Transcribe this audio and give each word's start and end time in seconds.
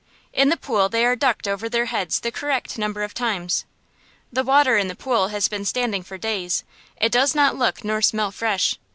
In 0.33 0.49
the 0.49 0.57
pool 0.57 0.89
they 0.89 1.05
are 1.05 1.15
ducked 1.15 1.47
over 1.47 1.69
their 1.69 1.85
heads 1.85 2.21
the 2.21 2.31
correct 2.31 2.79
number 2.79 3.03
of 3.03 3.13
times. 3.13 3.65
The 4.33 4.43
water 4.43 4.75
in 4.75 4.87
the 4.87 4.95
pool 4.95 5.27
has 5.27 5.47
been 5.47 5.63
standing 5.63 6.01
for 6.01 6.17
days; 6.17 6.63
it 6.97 7.11
does 7.11 7.35
not 7.35 7.55
look 7.55 7.83
nor 7.83 8.01
smell 8.01 8.31
fresh. 8.31 8.79